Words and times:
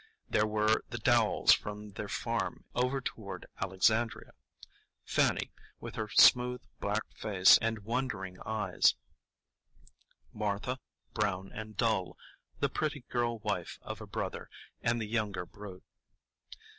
There 0.27 0.47
were 0.47 0.83
the 0.89 0.97
Dowells 0.97 1.53
from 1.53 1.91
their 1.91 2.07
farm 2.09 2.65
over 2.73 3.01
toward 3.01 3.45
Alexandria,—Fanny, 3.61 5.51
with 5.79 5.93
her 5.93 6.09
smooth 6.09 6.59
black 6.79 7.03
face 7.15 7.59
and 7.59 7.85
wondering 7.85 8.39
eyes; 8.43 8.95
Martha, 10.33 10.79
brown 11.13 11.51
and 11.53 11.77
dull; 11.77 12.17
the 12.61 12.67
pretty 12.67 13.01
girl 13.11 13.37
wife 13.43 13.77
of 13.83 14.01
a 14.01 14.07
brother, 14.07 14.49
and 14.81 14.99
the 14.99 15.05
younger 15.05 15.45
brood. 15.45 15.83